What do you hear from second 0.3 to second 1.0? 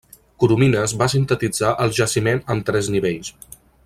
Coromines